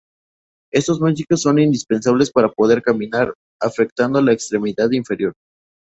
Estos 0.71 0.99
músculos 0.99 1.43
son 1.43 1.59
indispensables 1.59 2.31
para 2.31 2.49
poder 2.49 2.81
caminar, 2.81 3.35
afectando 3.61 4.19
la 4.19 4.33
extremidad 4.33 4.89
inferior. 4.89 5.33